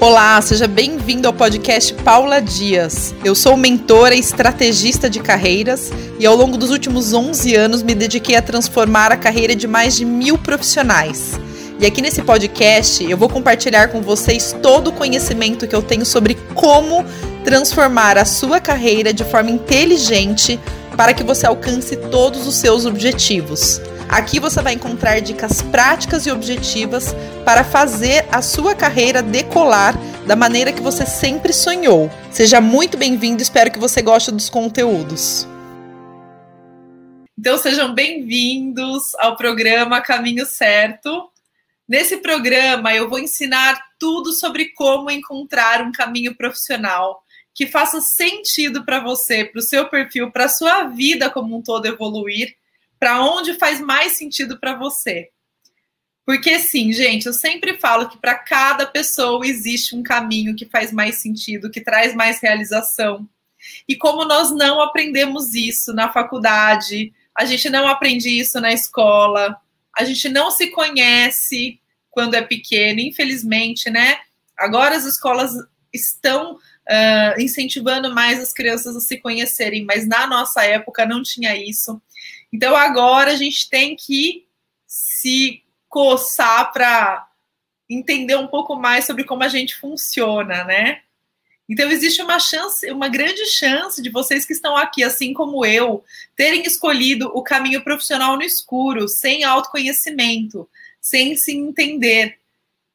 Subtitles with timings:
[0.00, 3.14] Olá, seja bem-vindo ao podcast Paula Dias.
[3.24, 7.94] Eu sou mentora e estrategista de carreiras e ao longo dos últimos 11 anos me
[7.94, 11.40] dediquei a transformar a carreira de mais de mil profissionais.
[11.80, 16.04] E aqui nesse podcast eu vou compartilhar com vocês todo o conhecimento que eu tenho
[16.04, 17.04] sobre como
[17.44, 20.60] transformar a sua carreira de forma inteligente
[20.96, 23.80] para que você alcance todos os seus objetivos.
[24.08, 29.94] Aqui você vai encontrar dicas práticas e objetivas para fazer a sua carreira decolar
[30.26, 32.10] da maneira que você sempre sonhou.
[32.30, 35.46] Seja muito bem-vindo, espero que você goste dos conteúdos.
[37.38, 41.30] Então sejam bem-vindos ao programa Caminho Certo.
[41.88, 47.22] Nesse programa eu vou ensinar tudo sobre como encontrar um caminho profissional
[47.54, 51.62] que faça sentido para você, para o seu perfil, para a sua vida como um
[51.62, 52.54] todo evoluir
[53.04, 55.28] para onde faz mais sentido para você.
[56.24, 60.90] Porque sim, gente, eu sempre falo que para cada pessoa existe um caminho que faz
[60.90, 63.28] mais sentido, que traz mais realização.
[63.86, 69.54] E como nós não aprendemos isso na faculdade, a gente não aprende isso na escola,
[69.94, 71.78] a gente não se conhece
[72.10, 74.16] quando é pequeno, infelizmente, né?
[74.56, 75.52] Agora as escolas
[75.92, 81.54] estão uh, incentivando mais as crianças a se conhecerem, mas na nossa época não tinha
[81.54, 82.00] isso.
[82.54, 84.46] Então agora a gente tem que
[84.86, 87.28] se coçar para
[87.90, 91.00] entender um pouco mais sobre como a gente funciona, né?
[91.68, 96.04] Então existe uma chance, uma grande chance de vocês que estão aqui, assim como eu,
[96.36, 100.68] terem escolhido o caminho profissional no escuro, sem autoconhecimento,
[101.00, 102.38] sem se entender.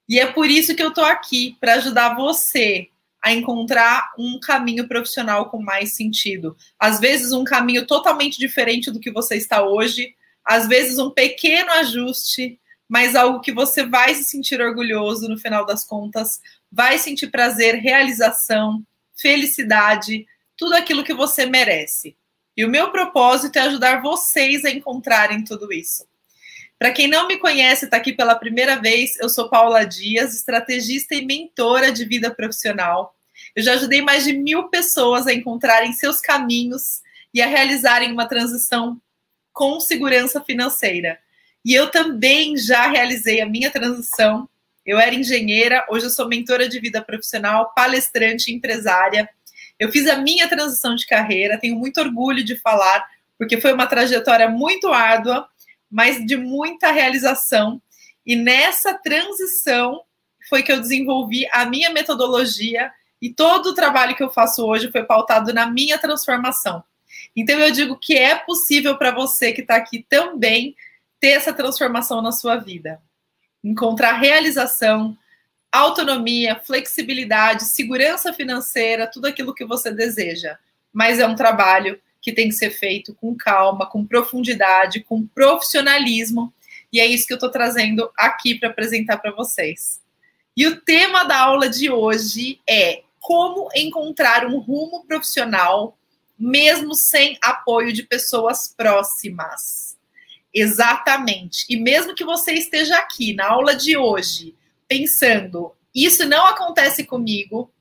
[0.07, 2.87] E é por isso que eu estou aqui para ajudar você
[3.21, 6.55] a encontrar um caminho profissional com mais sentido.
[6.79, 11.71] Às vezes, um caminho totalmente diferente do que você está hoje, às vezes, um pequeno
[11.71, 16.39] ajuste, mas algo que você vai se sentir orgulhoso no final das contas,
[16.71, 18.83] vai sentir prazer, realização,
[19.15, 20.25] felicidade,
[20.57, 22.15] tudo aquilo que você merece.
[22.55, 26.05] E o meu propósito é ajudar vocês a encontrarem tudo isso.
[26.79, 31.13] Para quem não me conhece, está aqui pela primeira vez, eu sou Paula Dias, estrategista
[31.13, 33.13] e mentora de vida profissional.
[33.53, 37.01] Eu já ajudei mais de mil pessoas a encontrarem seus caminhos
[37.33, 38.97] e a realizarem uma transição
[39.51, 41.19] com segurança financeira.
[41.65, 44.47] E eu também já realizei a minha transição.
[44.85, 49.29] Eu era engenheira, hoje eu sou mentora de vida profissional, palestrante, empresária.
[49.77, 53.05] Eu fiz a minha transição de carreira, tenho muito orgulho de falar,
[53.37, 55.45] porque foi uma trajetória muito árdua
[55.89, 57.81] mas de muita realização.
[58.25, 60.01] E nessa transição
[60.49, 62.91] foi que eu desenvolvi a minha metodologia
[63.21, 66.83] e todo o trabalho que eu faço hoje foi pautado na minha transformação.
[67.35, 70.75] Então eu digo que é possível para você que está aqui também
[71.19, 73.01] ter essa transformação na sua vida.
[73.63, 75.17] Encontrar realização,
[75.71, 80.57] autonomia, flexibilidade, segurança financeira, tudo aquilo que você deseja.
[80.93, 86.53] Mas é um trabalho que tem que ser feito com calma, com profundidade, com profissionalismo.
[86.91, 90.01] E é isso que eu estou trazendo aqui para apresentar para vocês.
[90.55, 95.97] E o tema da aula de hoje é como encontrar um rumo profissional
[96.37, 99.97] mesmo sem apoio de pessoas próximas.
[100.53, 101.65] Exatamente.
[101.69, 104.55] E mesmo que você esteja aqui na aula de hoje
[104.87, 107.71] pensando, isso não acontece comigo,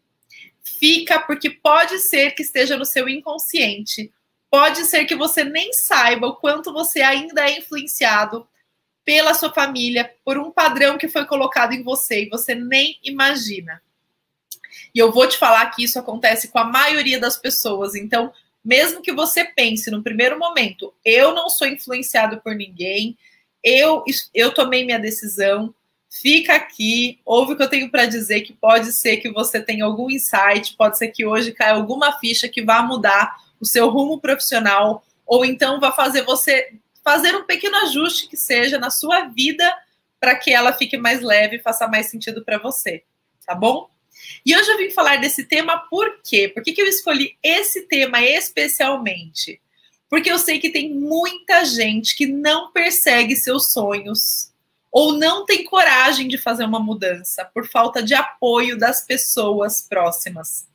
[0.62, 4.12] fica porque pode ser que esteja no seu inconsciente
[4.50, 8.47] pode ser que você nem saiba o quanto você ainda é influenciado
[9.04, 13.82] pela sua família, por um padrão que foi colocado em você e você nem imagina.
[14.94, 17.94] E eu vou te falar que isso acontece com a maioria das pessoas.
[17.94, 18.32] Então,
[18.64, 23.16] mesmo que você pense no primeiro momento, eu não sou influenciado por ninguém,
[23.62, 24.04] eu,
[24.34, 25.75] eu tomei minha decisão,
[26.10, 29.84] fica aqui, ouve o que eu tenho para dizer, que pode ser que você tenha
[29.84, 34.20] algum insight, pode ser que hoje caia alguma ficha que vá mudar o seu rumo
[34.20, 36.72] profissional, ou então vai fazer você
[37.04, 39.64] fazer um pequeno ajuste que seja na sua vida
[40.20, 43.02] para que ela fique mais leve e faça mais sentido para você,
[43.46, 43.88] tá bom?
[44.44, 46.49] E hoje eu vim falar desse tema por quê?
[46.49, 49.60] Por que, que eu escolhi esse tema especialmente?
[50.08, 54.50] Porque eu sei que tem muita gente que não persegue seus sonhos
[54.90, 60.67] ou não tem coragem de fazer uma mudança por falta de apoio das pessoas próximas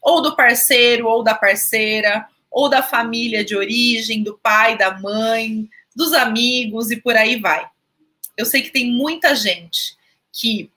[0.00, 5.68] ou do parceiro, ou da parceira, ou da família de origem, do pai, da mãe,
[5.94, 7.68] dos amigos e por aí vai.
[8.36, 9.96] Eu sei que tem muita gente
[10.32, 10.70] que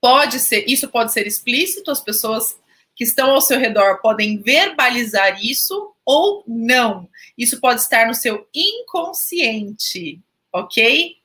[0.00, 2.58] pode ser, isso pode ser explícito, as pessoas
[2.96, 7.08] que estão ao seu redor podem verbalizar isso ou não.
[7.36, 10.20] Isso pode estar no seu inconsciente,
[10.52, 11.19] ok?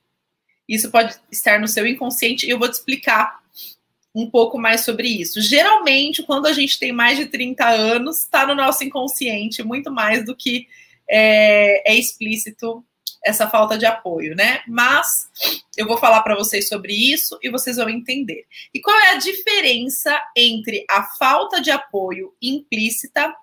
[0.68, 3.40] Isso pode estar no seu inconsciente e eu vou te explicar
[4.14, 5.40] um pouco mais sobre isso.
[5.42, 10.24] Geralmente, quando a gente tem mais de 30 anos, está no nosso inconsciente muito mais
[10.24, 10.66] do que
[11.08, 12.84] é, é explícito
[13.26, 14.62] essa falta de apoio, né?
[14.68, 15.28] Mas
[15.76, 18.46] eu vou falar para vocês sobre isso e vocês vão entender.
[18.72, 23.34] E qual é a diferença entre a falta de apoio implícita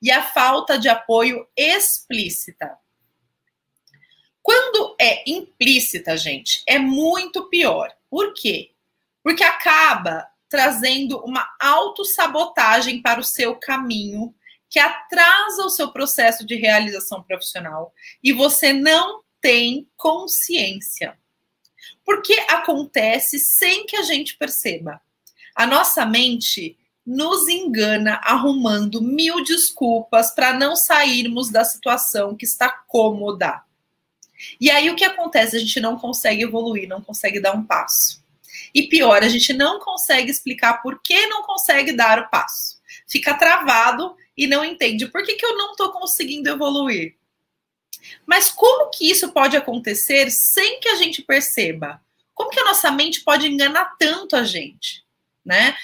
[0.00, 2.70] e a falta de apoio explícita?
[5.02, 7.92] É implícita, gente, é muito pior.
[8.08, 8.72] Por quê?
[9.22, 14.34] porque acaba trazendo uma autossabotagem para o seu caminho,
[14.68, 21.16] que atrasa o seu processo de realização profissional e você não tem consciência.
[22.04, 25.00] Porque acontece sem que a gente perceba.
[25.54, 32.70] A nossa mente nos engana arrumando mil desculpas para não sairmos da situação que está
[32.70, 33.62] cômoda.
[34.60, 35.56] E aí o que acontece?
[35.56, 38.22] A gente não consegue evoluir, não consegue dar um passo.
[38.74, 42.80] E pior, a gente não consegue explicar por que não consegue dar o passo.
[43.06, 47.16] Fica travado e não entende por que, que eu não estou conseguindo evoluir.
[48.26, 52.00] Mas como que isso pode acontecer sem que a gente perceba?
[52.34, 55.04] Como que a nossa mente pode enganar tanto a gente,
[55.44, 55.76] né?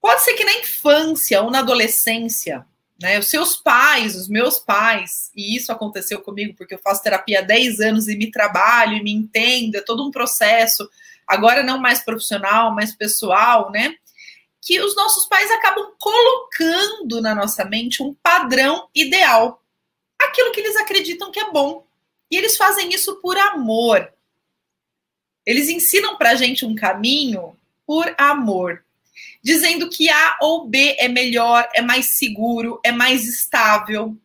[0.00, 2.66] Pode ser que na infância ou na adolescência,
[3.02, 3.18] né?
[3.18, 7.42] Os seus pais, os meus pais, e isso aconteceu comigo porque eu faço terapia há
[7.42, 10.88] 10 anos e me trabalho e me entendo, é todo um processo
[11.26, 13.96] agora não mais profissional, mais pessoal, né?
[14.60, 19.62] Que os nossos pais acabam colocando na nossa mente um padrão ideal,
[20.20, 21.86] aquilo que eles acreditam que é bom.
[22.30, 24.12] E eles fazem isso por amor.
[25.44, 28.84] Eles ensinam para a gente um caminho por amor,
[29.42, 34.16] dizendo que A ou B é melhor, é mais seguro, é mais estável.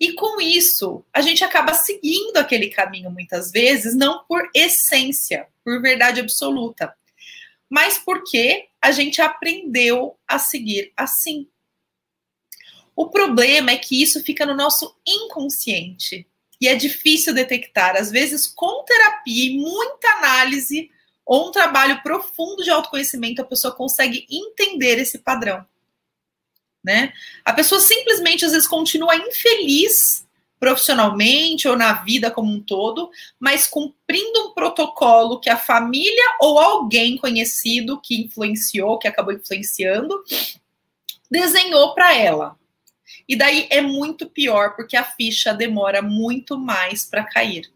[0.00, 5.80] E com isso, a gente acaba seguindo aquele caminho muitas vezes, não por essência, por
[5.80, 6.94] verdade absoluta,
[7.68, 11.48] mas porque a gente aprendeu a seguir assim.
[12.96, 16.26] O problema é que isso fica no nosso inconsciente
[16.60, 17.96] e é difícil detectar.
[17.96, 20.90] Às vezes, com terapia e muita análise
[21.28, 25.62] ou um trabalho profundo de autoconhecimento, a pessoa consegue entender esse padrão.
[26.82, 27.12] Né?
[27.44, 30.26] A pessoa simplesmente às vezes continua infeliz
[30.58, 36.58] profissionalmente ou na vida como um todo, mas cumprindo um protocolo que a família ou
[36.58, 40.24] alguém conhecido que influenciou, que acabou influenciando,
[41.30, 42.56] desenhou para ela.
[43.28, 47.70] E daí é muito pior porque a ficha demora muito mais para cair.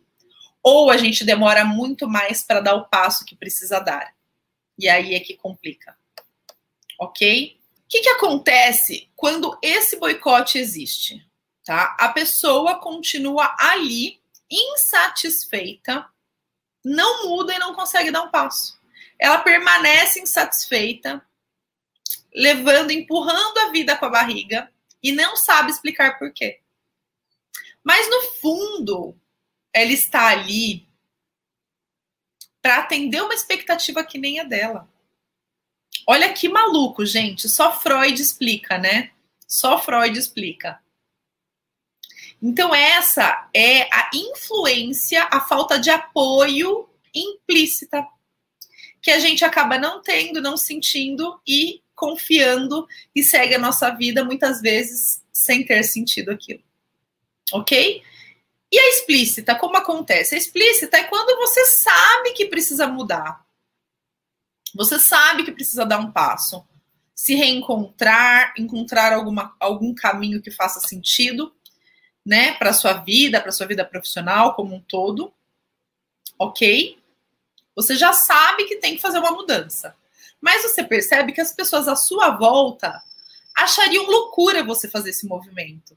[0.62, 4.14] Ou a gente demora muito mais para dar o passo que precisa dar.
[4.78, 5.96] E aí é que complica.
[6.98, 7.58] OK?
[7.84, 11.26] O que, que acontece quando esse boicote existe?
[11.64, 11.96] tá?
[11.98, 14.20] A pessoa continua ali,
[14.50, 16.06] insatisfeita,
[16.84, 18.78] não muda e não consegue dar um passo.
[19.18, 21.24] Ela permanece insatisfeita,
[22.34, 24.70] levando, empurrando a vida com a barriga
[25.02, 26.60] e não sabe explicar por quê.
[27.84, 29.16] Mas no fundo,
[29.72, 30.86] ela está ali
[32.60, 34.88] para atender uma expectativa que nem a dela.
[36.06, 37.48] Olha que maluco, gente.
[37.48, 39.10] Só Freud explica, né?
[39.46, 40.80] Só Freud explica.
[42.40, 48.04] Então, essa é a influência, a falta de apoio implícita,
[49.00, 54.24] que a gente acaba não tendo, não sentindo e confiando e segue a nossa vida
[54.24, 56.62] muitas vezes sem ter sentido aquilo.
[57.52, 58.02] Ok?
[58.72, 60.34] E a explícita, como acontece?
[60.34, 63.44] A explícita é quando você sabe que precisa mudar.
[64.74, 66.66] Você sabe que precisa dar um passo.
[67.14, 71.54] Se reencontrar, encontrar alguma, algum caminho que faça sentido
[72.24, 75.34] né, para sua vida, para sua vida profissional como um todo,
[76.38, 76.98] ok?
[77.76, 79.94] Você já sabe que tem que fazer uma mudança.
[80.40, 83.02] Mas você percebe que as pessoas à sua volta
[83.54, 85.96] achariam loucura você fazer esse movimento.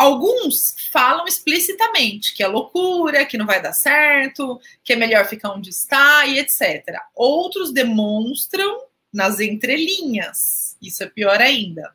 [0.00, 5.52] Alguns falam explicitamente que é loucura, que não vai dar certo, que é melhor ficar
[5.52, 6.96] onde está e etc.
[7.14, 8.80] Outros demonstram
[9.12, 10.74] nas entrelinhas.
[10.80, 11.94] Isso é pior ainda.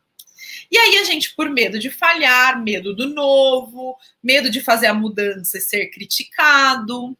[0.71, 4.93] E aí a gente, por medo de falhar, medo do novo, medo de fazer a
[4.93, 7.17] mudança e ser criticado,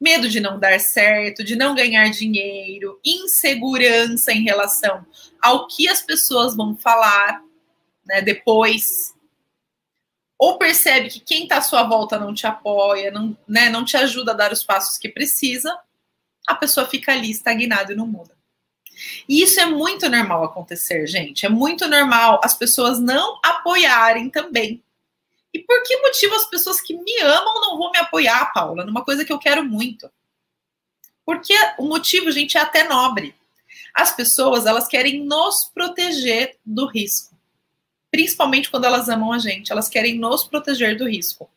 [0.00, 5.06] medo de não dar certo, de não ganhar dinheiro, insegurança em relação
[5.40, 7.40] ao que as pessoas vão falar
[8.04, 9.14] né, depois.
[10.38, 13.96] Ou percebe que quem está à sua volta não te apoia, não, né, não te
[13.96, 15.76] ajuda a dar os passos que precisa,
[16.46, 18.36] a pessoa fica ali estagnada e não muda.
[19.28, 21.44] E isso é muito normal acontecer, gente.
[21.44, 24.82] É muito normal as pessoas não apoiarem também.
[25.52, 29.04] E por que motivo as pessoas que me amam não vão me apoiar, Paula, numa
[29.04, 30.10] coisa que eu quero muito?
[31.24, 33.34] Porque o motivo, gente, é até nobre.
[33.94, 37.35] As pessoas, elas querem nos proteger do risco.
[38.16, 41.50] Principalmente quando elas amam a gente, elas querem nos proteger do risco.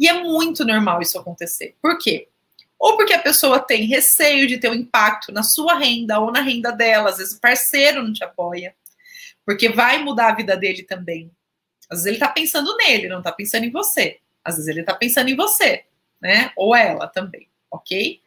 [0.00, 1.76] E é muito normal isso acontecer.
[1.82, 2.26] Por quê?
[2.78, 6.40] Ou porque a pessoa tem receio de ter um impacto na sua renda ou na
[6.40, 8.74] renda dela, às vezes o parceiro não te apoia,
[9.44, 11.30] porque vai mudar a vida dele também.
[11.90, 14.18] Às vezes ele tá pensando nele, não tá pensando em você.
[14.42, 15.84] Às vezes ele tá pensando em você,
[16.18, 16.50] né?
[16.56, 18.22] Ou ela também, ok?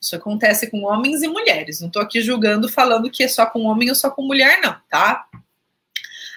[0.00, 1.80] Isso acontece com homens e mulheres.
[1.80, 4.76] Não tô aqui julgando, falando que é só com homem ou só com mulher, não,
[4.88, 5.28] tá?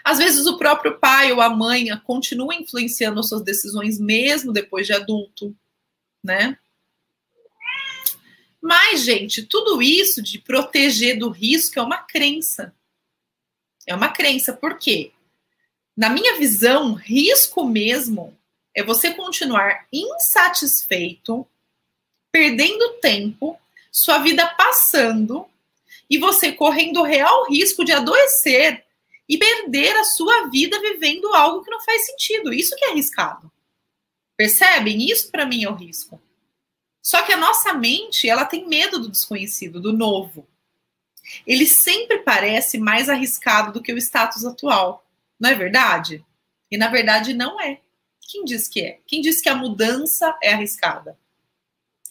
[0.03, 4.93] Às vezes o próprio pai ou a mãe continua influenciando suas decisões mesmo depois de
[4.93, 5.55] adulto,
[6.24, 6.58] né?
[8.62, 12.74] Mas, gente, tudo isso de proteger do risco é uma crença.
[13.88, 15.12] É uma crença, por quê?
[15.98, 18.38] Na minha visão, risco mesmo
[18.74, 21.46] é você continuar insatisfeito,
[22.31, 23.60] perdendo tempo,
[23.91, 25.46] sua vida passando
[26.10, 28.86] e você correndo real risco de adoecer
[29.31, 32.53] e perder a sua vida vivendo algo que não faz sentido.
[32.53, 33.50] Isso que é arriscado.
[34.35, 35.09] Percebem?
[35.09, 36.21] Isso para mim é o risco.
[37.01, 40.45] Só que a nossa mente, ela tem medo do desconhecido, do novo.
[41.47, 45.07] Ele sempre parece mais arriscado do que o status atual.
[45.39, 46.25] Não é verdade?
[46.69, 47.79] E na verdade não é.
[48.19, 49.00] Quem diz que é?
[49.07, 51.17] Quem diz que a mudança é arriscada?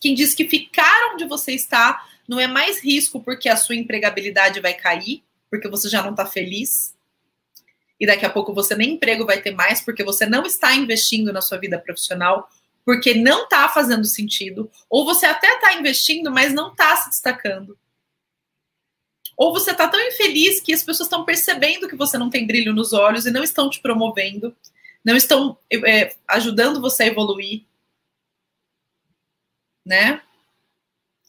[0.00, 4.59] Quem diz que ficar onde você está não é mais risco porque a sua empregabilidade
[4.59, 6.99] vai cair, porque você já não está feliz?
[8.00, 11.33] E daqui a pouco você nem emprego vai ter mais porque você não está investindo
[11.33, 12.49] na sua vida profissional
[12.85, 17.78] porque não está fazendo sentido, ou você até está investindo, mas não está se destacando.
[19.37, 22.75] Ou você está tão infeliz que as pessoas estão percebendo que você não tem brilho
[22.75, 24.57] nos olhos e não estão te promovendo,
[25.04, 27.64] não estão é, ajudando você a evoluir,
[29.87, 30.23] né?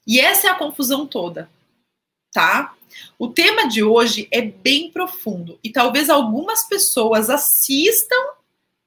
[0.06, 1.50] E essa é a confusão toda,
[2.32, 2.76] tá?
[3.18, 8.36] O tema de hoje é bem profundo e talvez algumas pessoas assistam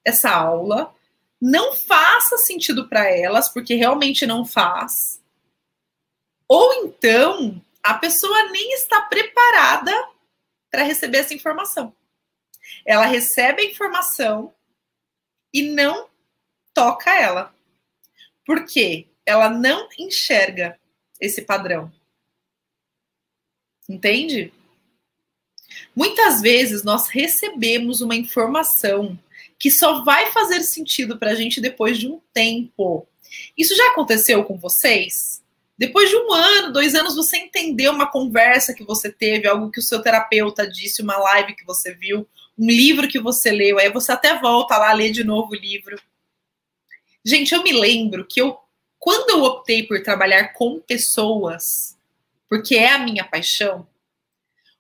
[0.04, 0.94] essa aula
[1.40, 5.20] não faça sentido para elas, porque realmente não faz.
[6.48, 9.92] Ou então a pessoa nem está preparada
[10.70, 11.94] para receber essa informação.
[12.84, 14.54] Ela recebe a informação
[15.52, 16.08] e não
[16.72, 17.54] toca ela.
[18.44, 19.08] Por quê?
[19.26, 20.78] Ela não enxerga
[21.20, 21.92] esse padrão.
[23.88, 24.52] Entende?
[25.94, 29.18] Muitas vezes nós recebemos uma informação
[29.58, 33.06] que só vai fazer sentido para a gente depois de um tempo.
[33.56, 35.42] Isso já aconteceu com vocês?
[35.76, 39.80] Depois de um ano, dois anos, você entendeu uma conversa que você teve, algo que
[39.80, 43.90] o seu terapeuta disse, uma live que você viu, um livro que você leu, aí
[43.90, 46.00] você até volta lá a ler de novo o livro.
[47.24, 48.56] Gente, eu me lembro que eu,
[48.98, 51.96] quando eu optei por trabalhar com pessoas,
[52.48, 53.86] porque é a minha paixão,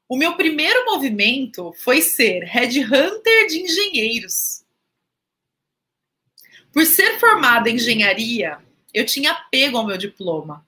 [0.08, 4.64] o meu primeiro movimento foi ser headhunter de engenheiros.
[6.72, 10.66] Por ser formada em engenharia, eu tinha apego ao meu diploma.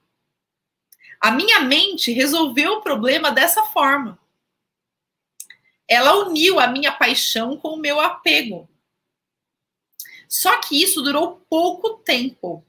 [1.20, 4.18] A minha mente resolveu o problema dessa forma.
[5.88, 8.68] Ela uniu a minha paixão com o meu apego.
[10.28, 12.64] Só que isso durou pouco tempo.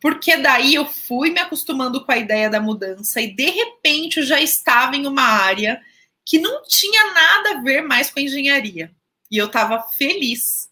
[0.00, 4.26] Porque daí eu fui me acostumando com a ideia da mudança e de repente eu
[4.26, 5.82] já estava em uma área
[6.24, 8.94] que não tinha nada a ver mais com a engenharia.
[9.30, 10.70] E eu estava feliz.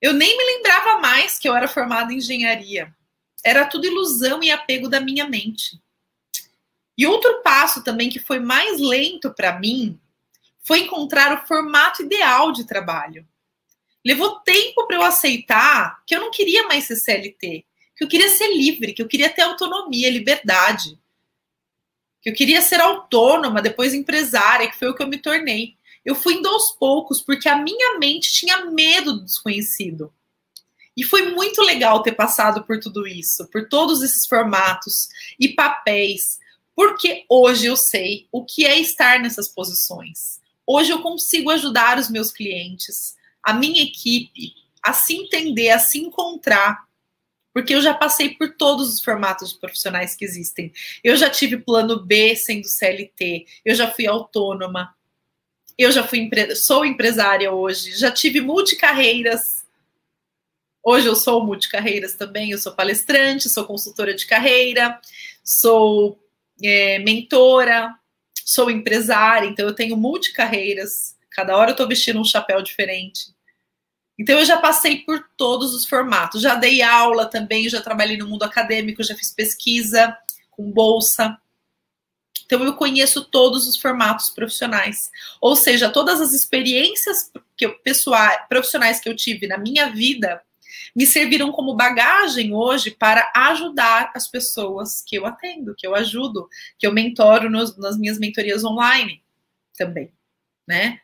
[0.00, 2.94] Eu nem me lembrava mais que eu era formada em engenharia.
[3.44, 5.80] Era tudo ilusão e apego da minha mente.
[6.96, 9.98] E outro passo também que foi mais lento para mim
[10.60, 13.26] foi encontrar o formato ideal de trabalho.
[14.04, 17.64] Levou tempo para eu aceitar que eu não queria mais ser CLT,
[17.98, 20.98] que eu queria ser livre, que eu queria ter autonomia, liberdade,
[22.22, 25.76] que eu queria ser autônoma, depois empresária, que foi o que eu me tornei
[26.08, 30.10] eu fui indo aos poucos, porque a minha mente tinha medo do desconhecido.
[30.96, 36.38] E foi muito legal ter passado por tudo isso, por todos esses formatos e papéis,
[36.74, 40.40] porque hoje eu sei o que é estar nessas posições.
[40.66, 45.98] Hoje eu consigo ajudar os meus clientes, a minha equipe, a se entender, a se
[45.98, 46.87] encontrar,
[47.52, 50.72] porque eu já passei por todos os formatos profissionais que existem.
[51.02, 54.94] Eu já tive plano B sendo CLT, eu já fui autônoma,
[55.76, 59.64] eu já fui sou empresária hoje, já tive multicarreiras.
[60.82, 65.00] Hoje eu sou multicarreiras também, eu sou palestrante, sou consultora de carreira,
[65.44, 66.18] sou
[66.62, 67.94] é, mentora,
[68.44, 71.16] sou empresária, então eu tenho multicarreiras.
[71.30, 73.37] Cada hora eu estou vestindo um chapéu diferente.
[74.18, 76.42] Então eu já passei por todos os formatos.
[76.42, 80.16] Já dei aula também, já trabalhei no mundo acadêmico, já fiz pesquisa
[80.50, 81.38] com bolsa.
[82.44, 88.40] Então eu conheço todos os formatos profissionais, ou seja, todas as experiências que eu, pessoais,
[88.48, 90.42] profissionais que eu tive na minha vida
[90.96, 96.48] me serviram como bagagem hoje para ajudar as pessoas que eu atendo, que eu ajudo,
[96.78, 99.22] que eu mentoro nos, nas minhas mentorias online
[99.76, 100.10] também,
[100.66, 101.00] né?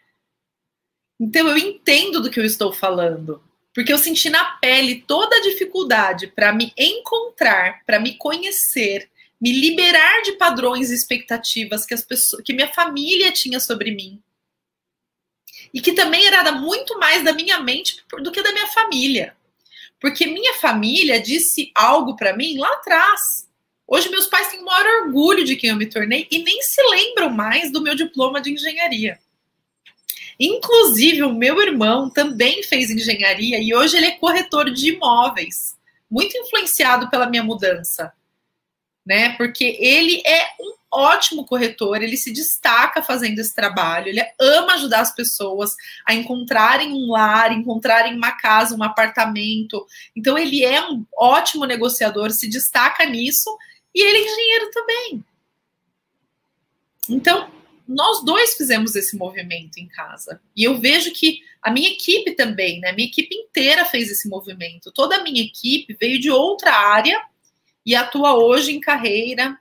[1.18, 3.42] Então eu entendo do que eu estou falando,
[3.75, 9.09] porque eu senti na pele toda a dificuldade para me encontrar, para me conhecer,
[9.40, 14.23] me liberar de padrões e expectativas que as pessoas, que minha família tinha sobre mim.
[15.73, 19.37] E que também era muito mais da minha mente do que da minha família.
[20.00, 23.21] Porque minha família disse algo para mim lá atrás.
[23.87, 26.83] Hoje meus pais têm o maior orgulho de quem eu me tornei e nem se
[26.90, 29.18] lembram mais do meu diploma de engenharia.
[30.38, 35.76] Inclusive, o meu irmão também fez engenharia e hoje ele é corretor de imóveis,
[36.10, 38.12] muito influenciado pela minha mudança,
[39.04, 39.36] né?
[39.36, 45.00] Porque ele é um ótimo corretor, ele se destaca fazendo esse trabalho, ele ama ajudar
[45.00, 45.74] as pessoas
[46.06, 49.84] a encontrarem um lar, encontrarem uma casa, um apartamento.
[50.14, 53.50] Então, ele é um ótimo negociador, se destaca nisso
[53.94, 55.24] e ele é engenheiro também.
[57.08, 57.50] Então,
[57.86, 60.40] nós dois fizemos esse movimento em casa.
[60.56, 62.92] E eu vejo que a minha equipe também, né?
[62.92, 64.92] Minha equipe inteira fez esse movimento.
[64.92, 67.20] Toda a minha equipe veio de outra área
[67.84, 69.58] e atua hoje em carreira,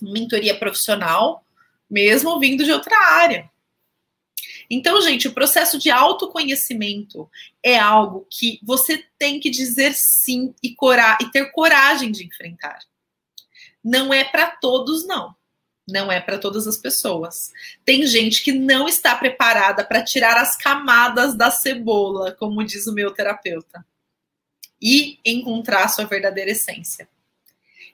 [0.00, 1.44] mentoria profissional,
[1.90, 3.50] mesmo vindo de outra área.
[4.70, 7.30] Então, gente, o processo de autoconhecimento
[7.62, 12.78] é algo que você tem que dizer sim e, cora e ter coragem de enfrentar.
[13.82, 15.34] Não é para todos, não.
[15.88, 17.50] Não é para todas as pessoas.
[17.84, 22.92] Tem gente que não está preparada para tirar as camadas da cebola, como diz o
[22.92, 23.84] meu terapeuta,
[24.80, 27.08] e encontrar a sua verdadeira essência.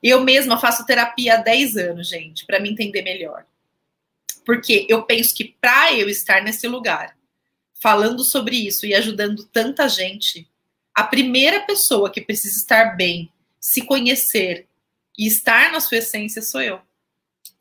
[0.03, 3.47] Eu mesma faço terapia há 10 anos, gente, para me entender melhor.
[4.45, 7.17] Porque eu penso que para eu estar nesse lugar,
[7.81, 10.49] falando sobre isso e ajudando tanta gente,
[10.95, 14.67] a primeira pessoa que precisa estar bem, se conhecer
[15.17, 16.81] e estar na sua essência sou eu.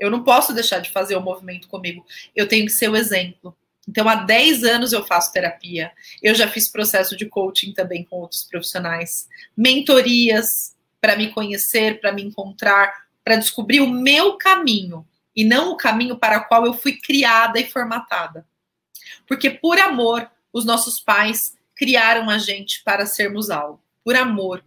[0.04, 2.06] Eu não posso deixar de fazer o movimento comigo.
[2.36, 3.56] Eu tenho que ser o exemplo.
[3.88, 5.94] Então, há 10 anos eu faço terapia.
[6.22, 9.30] Eu já fiz processo de coaching também com outros profissionais.
[9.56, 15.78] Mentorias para me conhecer, para me encontrar, para descobrir o meu caminho e não o
[15.78, 18.46] caminho para o qual eu fui criada e formatada.
[19.26, 23.82] Porque, por amor, os nossos pais criaram a gente para sermos algo.
[24.04, 24.66] Por amor.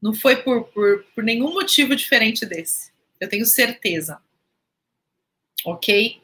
[0.00, 2.93] Não foi por, por, por nenhum motivo diferente desse.
[3.24, 4.20] Eu tenho certeza.
[5.64, 6.20] Ok?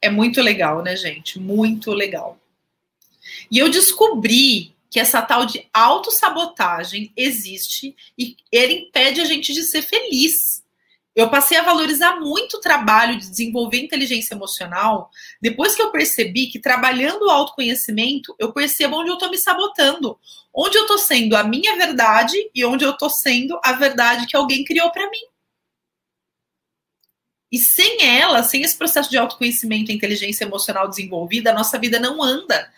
[0.00, 1.38] É muito legal, né, gente?
[1.38, 2.40] Muito legal.
[3.50, 9.64] E eu descobri que essa tal de autossabotagem existe e ele impede a gente de
[9.64, 10.64] ser feliz.
[11.18, 15.10] Eu passei a valorizar muito o trabalho de desenvolver inteligência emocional
[15.42, 20.16] depois que eu percebi que trabalhando o autoconhecimento, eu percebo onde eu estou me sabotando,
[20.54, 24.36] onde eu estou sendo a minha verdade e onde eu estou sendo a verdade que
[24.36, 25.18] alguém criou para mim.
[27.50, 31.98] E sem ela, sem esse processo de autoconhecimento e inteligência emocional desenvolvida, a nossa vida
[31.98, 32.72] não anda.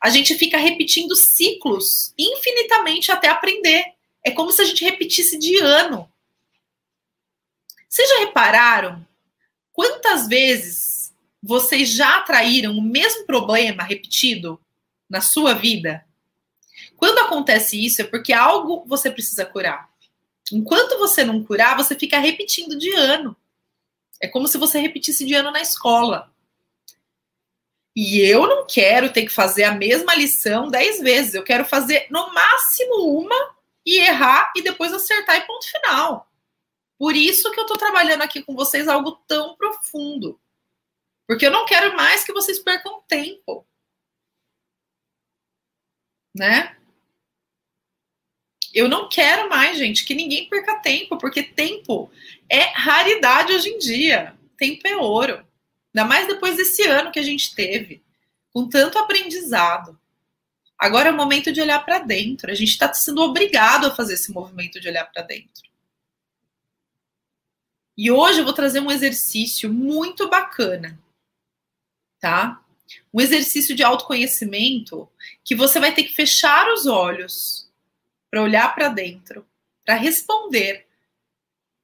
[0.00, 3.84] A gente fica repetindo ciclos infinitamente até aprender.
[4.24, 6.10] É como se a gente repetisse de ano.
[7.92, 9.06] Vocês já repararam
[9.70, 14.58] quantas vezes vocês já atraíram o mesmo problema repetido
[15.10, 16.02] na sua vida?
[16.96, 19.90] Quando acontece isso é porque algo você precisa curar.
[20.50, 23.36] Enquanto você não curar, você fica repetindo de ano.
[24.18, 26.32] É como se você repetisse de ano na escola.
[27.94, 31.34] E eu não quero ter que fazer a mesma lição dez vezes.
[31.34, 36.31] Eu quero fazer no máximo uma e errar e depois acertar e ponto final.
[37.02, 40.40] Por isso que eu estou trabalhando aqui com vocês algo tão profundo.
[41.26, 43.66] Porque eu não quero mais que vocês percam tempo.
[46.32, 46.76] Né?
[48.72, 52.08] Eu não quero mais, gente, que ninguém perca tempo, porque tempo
[52.48, 54.38] é raridade hoje em dia.
[54.56, 55.44] Tempo é ouro.
[55.92, 58.00] Ainda mais depois desse ano que a gente teve,
[58.52, 59.98] com tanto aprendizado.
[60.78, 62.48] Agora é o momento de olhar para dentro.
[62.48, 65.71] A gente está sendo obrigado a fazer esse movimento de olhar para dentro.
[67.96, 70.98] E hoje eu vou trazer um exercício muito bacana,
[72.18, 72.64] tá?
[73.12, 75.08] Um exercício de autoconhecimento
[75.44, 77.70] que você vai ter que fechar os olhos
[78.30, 79.46] para olhar para dentro,
[79.84, 80.86] para responder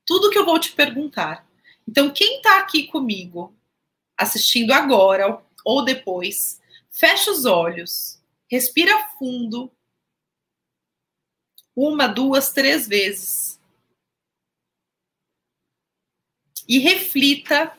[0.07, 1.47] tudo que eu vou te perguntar.
[1.87, 3.55] Então, quem está aqui comigo,
[4.17, 8.19] assistindo agora ou depois, fecha os olhos,
[8.51, 9.71] respira fundo,
[11.77, 13.58] uma, duas, três vezes
[16.69, 17.73] e reflita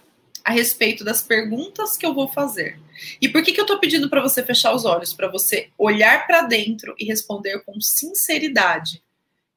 [0.44, 2.80] a respeito das perguntas que eu vou fazer.
[3.22, 5.14] E por que, que eu estou pedindo para você fechar os olhos?
[5.14, 9.04] Para você olhar para dentro e responder com sinceridade.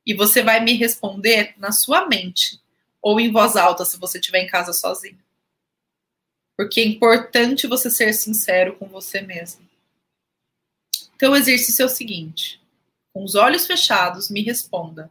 [0.07, 2.61] E você vai me responder na sua mente
[3.01, 5.19] ou em voz alta, se você estiver em casa sozinho.
[6.57, 9.69] Porque é importante você ser sincero com você mesmo.
[11.17, 12.61] Então, o exercício é o seguinte:
[13.13, 15.11] com os olhos fechados, me responda.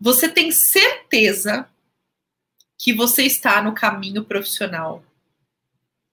[0.00, 1.68] Você tem certeza
[2.78, 5.04] que você está no caminho profissional?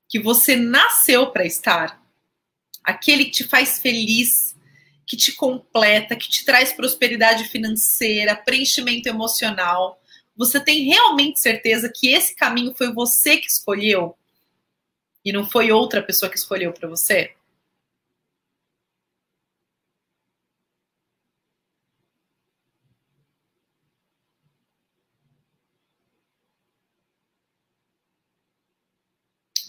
[0.07, 2.01] Que você nasceu para estar?
[2.83, 4.55] Aquele que te faz feliz,
[5.05, 10.01] que te completa, que te traz prosperidade financeira, preenchimento emocional.
[10.35, 14.17] Você tem realmente certeza que esse caminho foi você que escolheu?
[15.23, 17.33] E não foi outra pessoa que escolheu para você?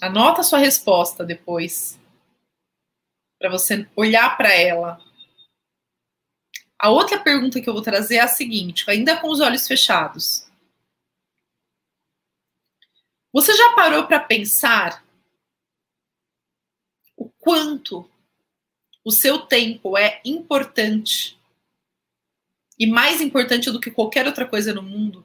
[0.04, 1.98] Anota a sua resposta depois.
[3.38, 5.00] Para você olhar para ela.
[6.78, 10.46] A outra pergunta que eu vou trazer é a seguinte, ainda com os olhos fechados.
[13.32, 15.02] Você já parou para pensar
[17.16, 18.06] o quanto
[19.02, 21.40] o seu tempo é importante
[22.78, 25.23] e mais importante do que qualquer outra coisa no mundo?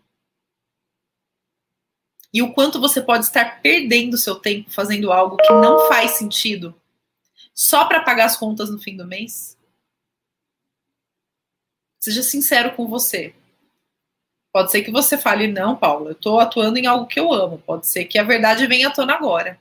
[2.34, 6.76] E o quanto você pode estar perdendo seu tempo fazendo algo que não faz sentido
[7.54, 9.58] só para pagar as contas no fim do mês?
[12.00, 13.34] Seja sincero com você.
[14.52, 17.62] Pode ser que você fale, não, Paula, eu estou atuando em algo que eu amo.
[17.66, 19.60] Pode ser que a verdade venha à tona agora.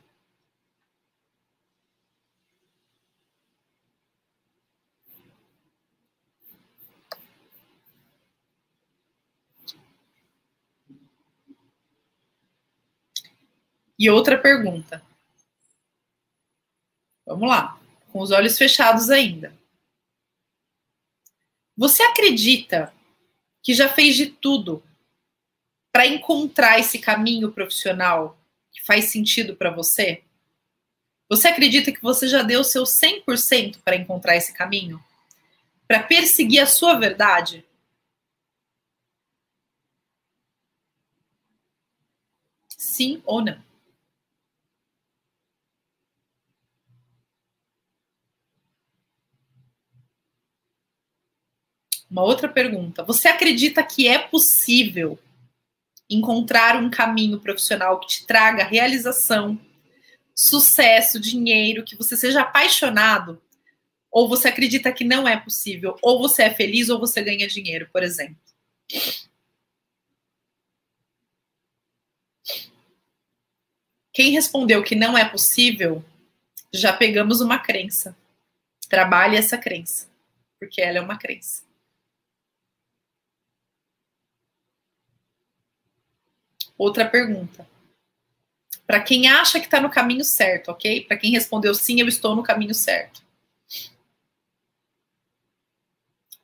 [13.98, 15.02] E outra pergunta.
[17.26, 17.78] Vamos lá,
[18.12, 19.52] com os olhos fechados ainda.
[21.76, 22.94] Você acredita
[23.62, 24.82] que já fez de tudo
[25.92, 28.38] para encontrar esse caminho profissional
[28.72, 30.22] que faz sentido para você?
[31.28, 35.02] Você acredita que você já deu seu 100% para encontrar esse caminho?
[35.86, 37.64] Para perseguir a sua verdade?
[42.68, 43.67] Sim ou não?
[52.10, 53.04] Uma outra pergunta.
[53.04, 55.18] Você acredita que é possível
[56.08, 59.60] encontrar um caminho profissional que te traga realização,
[60.34, 63.40] sucesso, dinheiro, que você seja apaixonado?
[64.10, 65.96] Ou você acredita que não é possível?
[66.00, 68.36] Ou você é feliz ou você ganha dinheiro, por exemplo?
[74.14, 76.02] Quem respondeu que não é possível,
[76.72, 78.16] já pegamos uma crença.
[78.88, 80.08] Trabalhe essa crença,
[80.58, 81.67] porque ela é uma crença.
[86.78, 87.68] Outra pergunta.
[88.86, 91.04] Para quem acha que está no caminho certo, ok?
[91.04, 93.22] Para quem respondeu sim, eu estou no caminho certo.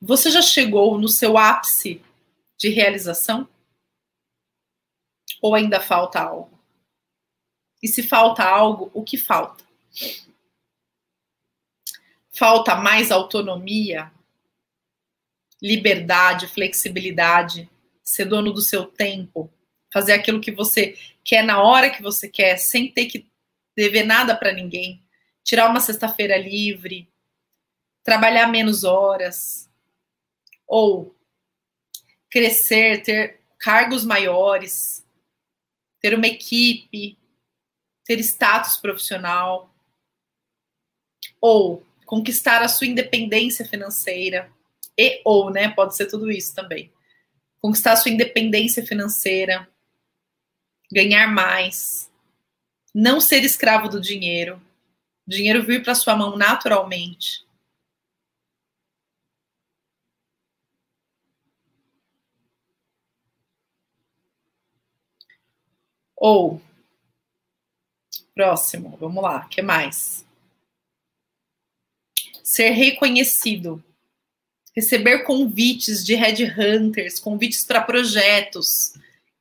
[0.01, 2.01] Você já chegou no seu ápice
[2.57, 3.49] de realização?
[5.41, 6.59] Ou ainda falta algo?
[7.81, 9.63] E se falta algo, o que falta?
[12.29, 14.11] Falta mais autonomia,
[15.61, 17.69] liberdade, flexibilidade,
[18.03, 19.51] ser dono do seu tempo,
[19.95, 23.31] fazer aquilo que você quer na hora que você quer, sem ter que
[23.73, 25.01] dever nada para ninguém,
[25.41, 27.07] tirar uma sexta-feira livre,
[28.03, 29.71] trabalhar menos horas,
[30.67, 31.15] ou
[32.29, 35.07] crescer, ter cargos maiores,
[36.01, 37.17] ter uma equipe,
[38.03, 39.73] ter status profissional,
[41.39, 44.51] ou conquistar a sua independência financeira,
[44.97, 46.91] e ou, né, pode ser tudo isso também.
[47.61, 49.73] Conquistar a sua independência financeira,
[50.95, 52.09] ganhar mais,
[52.93, 54.61] não ser escravo do dinheiro,
[55.27, 57.45] o dinheiro vir para sua mão naturalmente.
[66.15, 66.61] Ou,
[68.33, 70.25] próximo, vamos lá, que mais?
[72.41, 73.83] Ser reconhecido,
[74.73, 78.93] receber convites de headhunters, convites para projetos,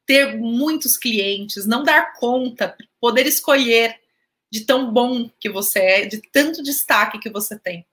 [0.06, 4.00] ter muitos clientes, não dar conta, poder escolher
[4.50, 7.86] de tão bom que você é, de tanto destaque que você tem.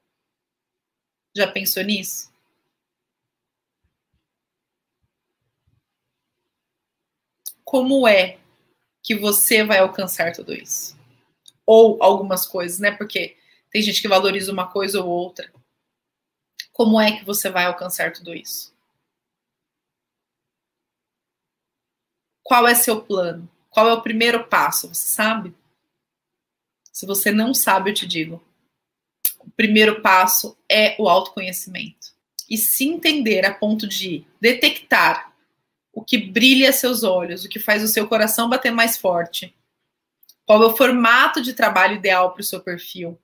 [1.35, 2.31] Já pensou nisso?
[7.63, 8.37] Como é
[9.01, 10.97] que você vai alcançar tudo isso?
[11.65, 12.91] Ou algumas coisas, né?
[12.91, 13.37] Porque
[13.71, 15.51] tem gente que valoriza uma coisa ou outra.
[16.73, 18.70] Como é que você vai alcançar tudo isso?
[22.51, 23.49] Qual é seu plano?
[23.69, 24.93] Qual é o primeiro passo?
[24.93, 25.55] Você sabe?
[26.91, 28.43] Se você não sabe, eu te digo.
[29.39, 32.13] O primeiro passo é o autoconhecimento.
[32.49, 35.33] E se entender a ponto de detectar
[35.93, 39.55] o que brilha seus olhos, o que faz o seu coração bater mais forte,
[40.45, 43.17] qual é o formato de trabalho ideal para o seu perfil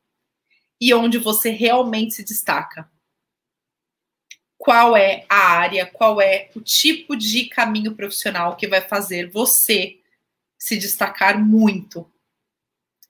[0.79, 2.89] e onde você realmente se destaca.
[4.67, 10.01] Qual é a área, qual é o tipo de caminho profissional que vai fazer você
[10.59, 12.05] se destacar muito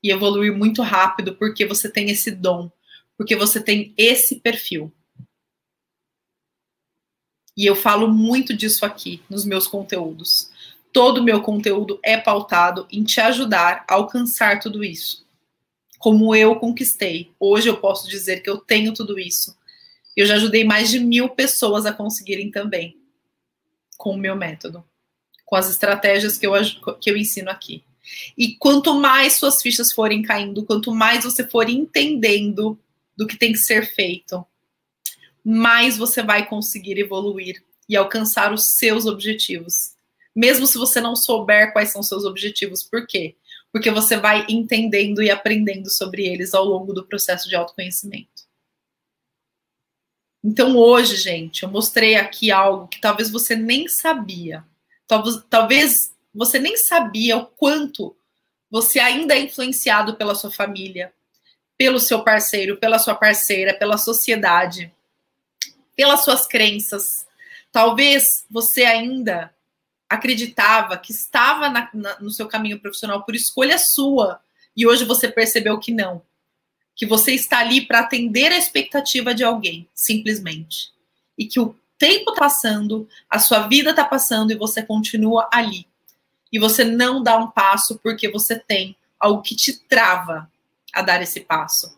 [0.04, 2.70] e evoluir muito rápido porque você tem esse dom,
[3.17, 4.93] porque você tem esse perfil.
[7.58, 10.52] E eu falo muito disso aqui nos meus conteúdos.
[10.93, 15.26] Todo o meu conteúdo é pautado em te ajudar a alcançar tudo isso.
[15.98, 17.32] Como eu conquistei.
[17.39, 19.58] Hoje eu posso dizer que eu tenho tudo isso.
[20.17, 22.97] Eu já ajudei mais de mil pessoas a conseguirem também.
[23.95, 24.84] Com o meu método.
[25.45, 26.53] Com as estratégias que eu,
[26.99, 27.84] que eu ensino aqui.
[28.36, 32.80] E quanto mais suas fichas forem caindo, quanto mais você for entendendo
[33.15, 34.43] do que tem que ser feito,
[35.43, 39.93] mais você vai conseguir evoluir e alcançar os seus objetivos.
[40.36, 42.82] Mesmo se você não souber quais são seus objetivos.
[42.82, 43.36] Por quê?
[43.71, 48.37] Porque você vai entendendo e aprendendo sobre eles ao longo do processo de autoconhecimento.
[50.47, 54.63] Então, hoje, gente, eu mostrei aqui algo que talvez você nem sabia.
[55.05, 58.15] Talvez, talvez você nem sabia o quanto
[58.71, 61.13] você ainda é influenciado pela sua família,
[61.77, 64.91] pelo seu parceiro, pela sua parceira, pela sociedade
[65.97, 67.25] pelas suas crenças.
[67.71, 69.53] Talvez você ainda
[70.07, 74.39] acreditava que estava na, na, no seu caminho profissional por escolha sua
[74.75, 76.21] e hoje você percebeu que não.
[76.97, 80.91] Que você está ali para atender a expectativa de alguém, simplesmente.
[81.38, 85.88] E que o tempo está passando, a sua vida está passando e você continua ali.
[86.51, 90.51] E você não dá um passo porque você tem algo que te trava
[90.93, 91.97] a dar esse passo.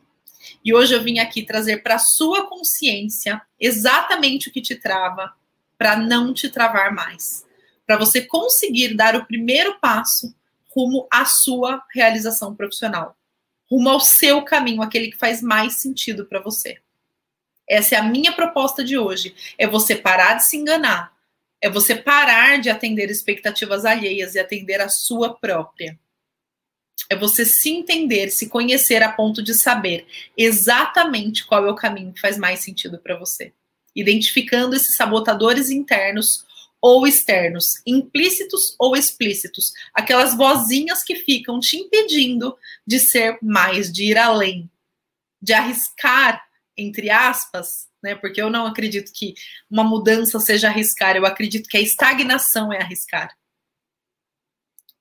[0.63, 5.33] E hoje eu vim aqui trazer para sua consciência exatamente o que te trava,
[5.77, 7.45] para não te travar mais,
[7.87, 10.35] para você conseguir dar o primeiro passo
[10.75, 13.15] rumo à sua realização profissional,
[13.69, 16.77] rumo ao seu caminho, aquele que faz mais sentido para você.
[17.67, 21.13] Essa é a minha proposta de hoje, é você parar de se enganar,
[21.61, 25.99] é você parar de atender expectativas alheias e atender a sua própria
[27.09, 30.05] é você se entender, se conhecer a ponto de saber
[30.37, 33.51] exatamente qual é o caminho que faz mais sentido para você.
[33.95, 36.45] Identificando esses sabotadores internos
[36.81, 44.05] ou externos, implícitos ou explícitos, aquelas vozinhas que ficam te impedindo de ser mais, de
[44.05, 44.69] ir além,
[45.41, 46.41] de arriscar,
[46.77, 48.15] entre aspas, né?
[48.15, 49.33] Porque eu não acredito que
[49.69, 53.37] uma mudança seja arriscar, eu acredito que a estagnação é arriscar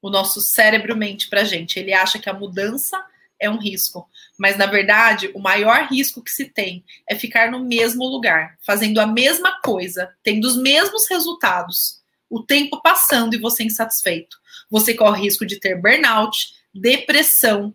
[0.01, 1.79] o nosso cérebro mente para gente.
[1.79, 3.05] Ele acha que a mudança
[3.41, 7.61] é um risco, mas na verdade o maior risco que se tem é ficar no
[7.61, 13.65] mesmo lugar, fazendo a mesma coisa, tendo os mesmos resultados, o tempo passando e você
[13.65, 14.37] insatisfeito.
[14.71, 17.75] Você corre risco de ter burnout, depressão,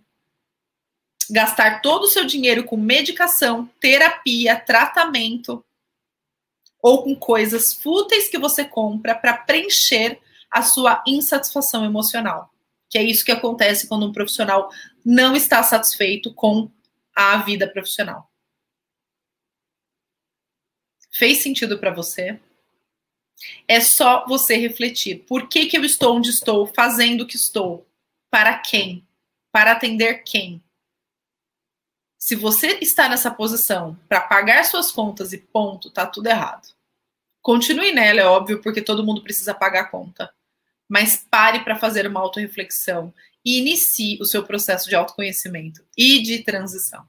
[1.29, 5.63] gastar todo o seu dinheiro com medicação, terapia, tratamento
[6.81, 10.19] ou com coisas fúteis que você compra para preencher
[10.51, 12.52] a sua insatisfação emocional.
[12.93, 14.71] Que é isso que acontece quando um profissional
[15.03, 16.69] não está satisfeito com
[17.15, 18.31] a vida profissional.
[21.11, 22.39] Fez sentido para você?
[23.67, 25.25] É só você refletir.
[25.25, 27.83] Por que, que eu estou onde estou, fazendo o que estou?
[28.29, 29.03] Para quem?
[29.51, 30.63] Para atender quem?
[32.19, 36.71] Se você está nessa posição para pagar suas contas e ponto, tá tudo errado.
[37.41, 40.31] Continue nela, é óbvio, porque todo mundo precisa pagar a conta
[40.93, 43.11] mas pare para fazer uma autorreflexão
[43.43, 47.03] e inicie o seu processo de autoconhecimento e de transição.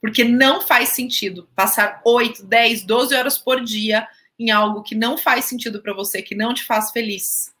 [0.00, 4.06] Porque não faz sentido passar 8, 10, 12 horas por dia
[4.38, 7.52] em algo que não faz sentido para você, que não te faz feliz,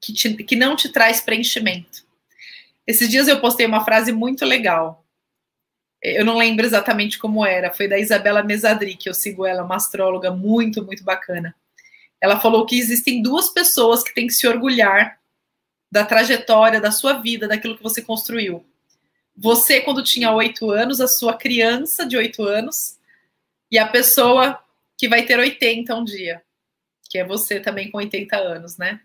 [0.00, 2.06] que, te, que não te traz preenchimento.
[2.86, 5.04] Esses dias eu postei uma frase muito legal.
[6.00, 9.76] Eu não lembro exatamente como era, foi da Isabela Mesadri, que eu sigo ela, uma
[9.76, 11.54] astróloga muito, muito bacana.
[12.20, 15.18] Ela falou que existem duas pessoas que têm que se orgulhar
[15.90, 18.64] da trajetória, da sua vida, daquilo que você construiu.
[19.36, 22.98] Você, quando tinha oito anos, a sua criança de oito anos,
[23.70, 24.58] e a pessoa
[24.96, 26.42] que vai ter 80 um dia,
[27.08, 29.00] que é você também com 80 anos, né?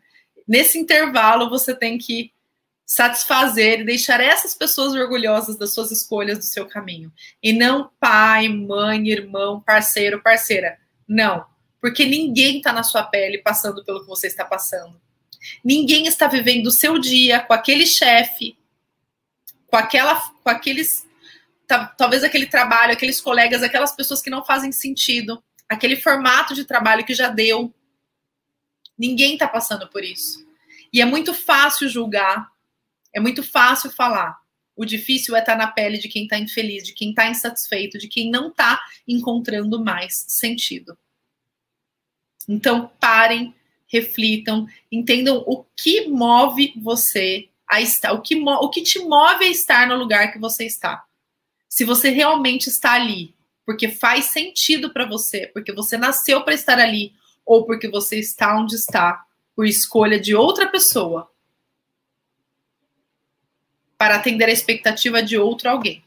[0.48, 2.34] Nesse intervalo, você tem que
[2.86, 7.12] satisfazer e deixar essas pessoas orgulhosas das suas escolhas do seu caminho.
[7.42, 10.78] E não pai, mãe, irmão, parceiro, parceira.
[11.08, 11.46] Não.
[11.84, 15.02] Porque ninguém está na sua pele passando pelo que você está passando.
[15.62, 18.58] Ninguém está vivendo o seu dia com aquele chefe,
[19.68, 21.06] com aquela, com aqueles,
[21.98, 27.06] talvez aquele trabalho, aqueles colegas, aquelas pessoas que não fazem sentido, aquele formato de trabalho
[27.06, 27.74] que já deu.
[28.98, 30.48] Ninguém está passando por isso.
[30.94, 32.48] E é muito fácil julgar,
[33.14, 34.38] é muito fácil falar.
[34.74, 37.98] O difícil é estar tá na pele de quem está infeliz, de quem está insatisfeito,
[37.98, 40.98] de quem não está encontrando mais sentido.
[42.48, 43.54] Então, parem,
[43.88, 49.50] reflitam, entendam o que move você a estar, o que, o que te move a
[49.50, 51.06] estar no lugar que você está.
[51.70, 53.34] Se você realmente está ali,
[53.66, 57.14] porque faz sentido para você, porque você nasceu para estar ali,
[57.46, 59.26] ou porque você está onde está
[59.56, 61.30] por escolha de outra pessoa,
[63.98, 66.04] para atender a expectativa de outro alguém.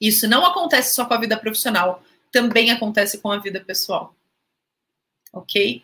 [0.00, 4.14] Isso não acontece só com a vida profissional, também acontece com a vida pessoal.
[5.34, 5.82] Ok?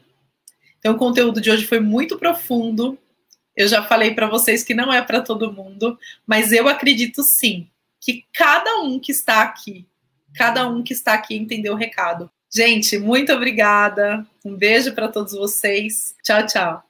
[0.78, 2.98] Então, o conteúdo de hoje foi muito profundo.
[3.54, 7.68] Eu já falei para vocês que não é para todo mundo, mas eu acredito sim
[8.00, 9.86] que cada um que está aqui,
[10.34, 12.30] cada um que está aqui entendeu o recado.
[12.52, 14.26] Gente, muito obrigada.
[14.44, 16.14] Um beijo para todos vocês.
[16.22, 16.82] Tchau, tchau.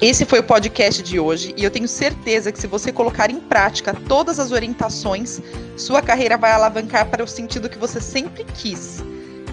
[0.00, 3.40] Esse foi o podcast de hoje e eu tenho certeza que se você colocar em
[3.40, 5.40] prática todas as orientações,
[5.78, 9.02] sua carreira vai alavancar para o sentido que você sempre quis.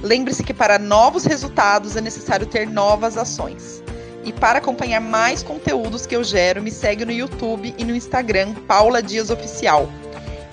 [0.03, 3.83] Lembre-se que para novos resultados é necessário ter novas ações.
[4.23, 8.53] E para acompanhar mais conteúdos que eu gero, me segue no YouTube e no Instagram,
[8.67, 9.89] Paula Dias Oficial.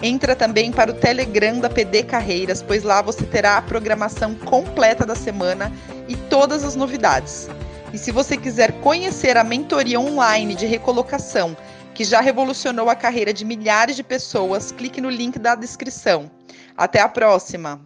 [0.03, 5.05] Entra também para o Telegram da PD Carreiras, pois lá você terá a programação completa
[5.05, 5.73] da semana
[6.07, 7.49] e todas as novidades.
[7.93, 11.57] E se você quiser conhecer a mentoria online de recolocação,
[11.95, 16.31] que já revolucionou a carreira de milhares de pessoas, clique no link da descrição.
[16.77, 17.81] Até a próxima!